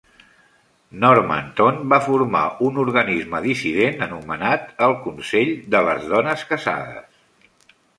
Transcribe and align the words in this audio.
Normanton 1.03 1.77
va 1.91 1.99
formar 2.07 2.43
un 2.69 2.81
organisme 2.85 3.43
dissident 3.45 4.03
anomenat 4.09 4.85
el 4.89 5.01
Consell 5.09 5.57
de 5.77 5.87
les 5.91 6.13
dones 6.19 6.53
casades. 6.53 7.27